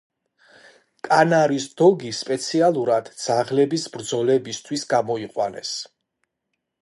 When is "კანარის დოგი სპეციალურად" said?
1.07-3.11